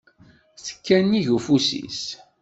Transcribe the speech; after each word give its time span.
Tekka-nnig 0.63 1.27
ufus-is. 1.35 2.03